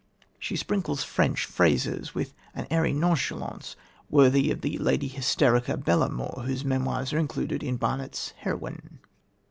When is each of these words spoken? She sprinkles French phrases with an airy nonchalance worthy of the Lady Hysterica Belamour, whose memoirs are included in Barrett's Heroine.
She 0.39 0.55
sprinkles 0.55 1.03
French 1.03 1.45
phrases 1.45 2.15
with 2.15 2.33
an 2.55 2.65
airy 2.71 2.91
nonchalance 2.91 3.75
worthy 4.09 4.49
of 4.49 4.61
the 4.61 4.79
Lady 4.79 5.07
Hysterica 5.07 5.77
Belamour, 5.77 6.43
whose 6.43 6.65
memoirs 6.65 7.13
are 7.13 7.19
included 7.19 7.61
in 7.61 7.77
Barrett's 7.77 8.33
Heroine. 8.37 8.97